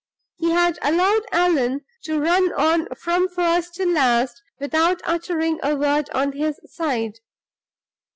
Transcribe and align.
He 0.39 0.49
had 0.49 0.79
allowed 0.81 1.27
Allan 1.31 1.85
to 2.05 2.19
run 2.19 2.51
on 2.53 2.87
from 2.95 3.29
first 3.29 3.75
to 3.75 3.85
last 3.85 4.41
without 4.59 4.99
uttering 5.05 5.59
a 5.61 5.75
word 5.75 6.09
on 6.09 6.31
his 6.31 6.59
side. 6.65 7.19